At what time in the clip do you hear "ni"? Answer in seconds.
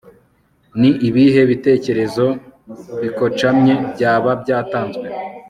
0.79-0.89